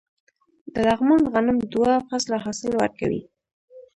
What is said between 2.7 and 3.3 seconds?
ورکوي.